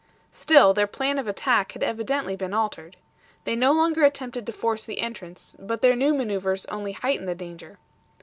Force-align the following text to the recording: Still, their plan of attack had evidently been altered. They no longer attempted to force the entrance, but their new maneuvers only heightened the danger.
Still, 0.31 0.73
their 0.73 0.87
plan 0.87 1.19
of 1.19 1.27
attack 1.27 1.73
had 1.73 1.83
evidently 1.83 2.35
been 2.35 2.55
altered. 2.55 2.97
They 3.43 3.55
no 3.55 3.71
longer 3.71 4.03
attempted 4.03 4.47
to 4.47 4.51
force 4.51 4.83
the 4.83 4.99
entrance, 4.99 5.55
but 5.59 5.83
their 5.83 5.95
new 5.95 6.15
maneuvers 6.15 6.65
only 6.71 6.93
heightened 6.93 7.27
the 7.29 7.35
danger. 7.35 7.77